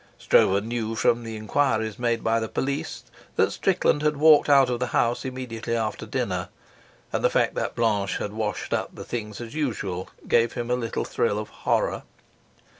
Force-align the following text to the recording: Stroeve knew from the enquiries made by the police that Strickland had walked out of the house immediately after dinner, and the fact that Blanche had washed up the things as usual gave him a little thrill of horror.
Stroeve 0.17 0.63
knew 0.63 0.95
from 0.95 1.21
the 1.21 1.35
enquiries 1.35 1.99
made 1.99 2.23
by 2.23 2.39
the 2.39 2.49
police 2.49 3.03
that 3.35 3.51
Strickland 3.51 4.01
had 4.01 4.17
walked 4.17 4.49
out 4.49 4.67
of 4.67 4.79
the 4.79 4.87
house 4.97 5.25
immediately 5.25 5.75
after 5.77 6.07
dinner, 6.07 6.49
and 7.13 7.23
the 7.23 7.29
fact 7.29 7.53
that 7.53 7.75
Blanche 7.75 8.17
had 8.17 8.33
washed 8.33 8.73
up 8.73 8.95
the 8.95 9.03
things 9.05 9.39
as 9.39 9.53
usual 9.53 10.09
gave 10.27 10.53
him 10.53 10.71
a 10.71 10.75
little 10.75 11.05
thrill 11.05 11.37
of 11.37 11.49
horror. 11.49 12.01